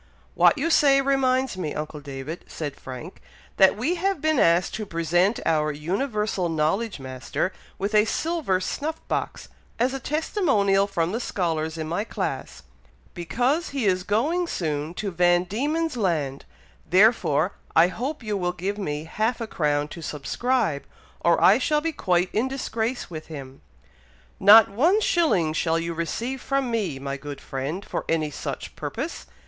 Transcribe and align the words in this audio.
"What 0.33 0.57
you 0.57 0.71
say 0.71 0.99
reminds 0.99 1.57
me, 1.57 1.75
uncle 1.75 1.99
David," 1.99 2.45
said 2.47 2.75
Frank, 2.75 3.21
"that 3.57 3.77
we 3.77 3.93
have 4.01 4.19
been 4.19 4.39
asked 4.39 4.73
to 4.73 4.85
present 4.87 5.39
our 5.45 5.71
Universal 5.71 6.49
Knowledge 6.49 6.99
Master 6.99 7.53
with 7.77 7.93
a 7.93 8.05
silver 8.05 8.59
snuff 8.59 8.95
box, 9.07 9.47
as 9.77 9.93
a 9.93 9.99
testimonial 9.99 10.87
from 10.87 11.11
the 11.11 11.19
scholars 11.19 11.77
in 11.77 11.87
my 11.87 12.03
class, 12.03 12.63
because 13.13 13.69
he 13.77 13.85
is 13.85 14.01
going 14.01 14.47
soon 14.47 14.95
to 14.95 15.11
Van 15.11 15.43
Dieman's 15.43 15.95
Land, 15.95 16.45
therefore 16.89 17.51
I 17.75 17.89
hope 17.89 18.23
you 18.23 18.35
will 18.35 18.53
give 18.53 18.79
me 18.79 19.03
half 19.03 19.39
a 19.39 19.45
crown 19.45 19.87
to 19.89 20.01
subscribe, 20.01 20.83
or 21.19 21.39
I 21.39 21.59
shall 21.59 21.79
be 21.79 21.91
quite 21.91 22.31
in 22.33 22.47
disgrace 22.47 23.11
with 23.11 23.27
him." 23.27 23.61
"Not 24.39 24.67
one 24.67 24.99
shilling 24.99 25.53
shall 25.53 25.77
you 25.77 25.93
receive 25.93 26.41
from 26.41 26.71
me, 26.71 26.97
my 26.97 27.17
good 27.17 27.39
friend, 27.39 27.85
for 27.85 28.03
any 28.09 28.31
such 28.31 28.75
purpose! 28.75 29.27